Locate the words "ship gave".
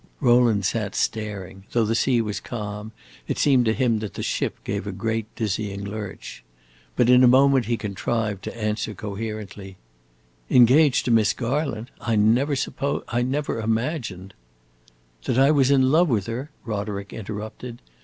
4.23-4.87